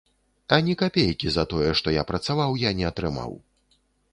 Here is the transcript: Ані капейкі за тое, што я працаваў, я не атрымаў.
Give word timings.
Ані 0.55 0.73
капейкі 0.81 1.33
за 1.35 1.45
тое, 1.51 1.67
што 1.81 1.93
я 1.97 2.07
працаваў, 2.13 2.59
я 2.65 2.71
не 2.81 2.85
атрымаў. 2.93 3.31